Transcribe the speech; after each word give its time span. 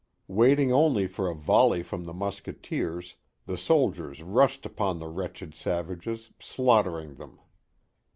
Waiting 0.27 0.73
only 0.73 1.05
for 1.05 1.29
a 1.29 1.35
volley 1.35 1.83
from 1.83 2.05
the 2.05 2.11
musketeers, 2.15 3.17
the 3.45 3.55
soldiers 3.55 4.23
rushed 4.23 4.65
upon 4.65 4.97
the 4.97 5.05
wretched 5.07 5.53
savages, 5.53 6.31
slaughtering 6.39 7.13
them. 7.13 7.37